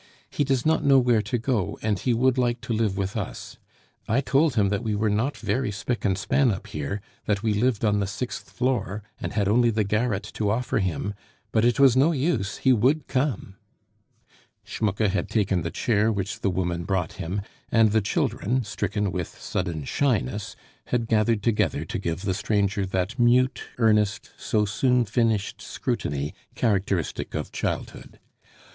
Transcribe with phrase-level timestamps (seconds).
[0.31, 3.57] He does not know where to go, and he would like to live with us.
[4.07, 7.53] I told him that we were not very spick and span up here, that we
[7.53, 11.13] lived on the sixth floor, and had only the garret to offer him;
[11.51, 13.57] but it was no use, he would come"
[14.65, 19.27] Schmucke had taken the chair which the woman brought him, and the children, stricken with
[19.39, 20.55] sudden shyness,
[20.87, 27.35] had gathered together to give the stranger that mute, earnest, so soon finished scrutiny characteristic
[27.35, 28.19] of childhood.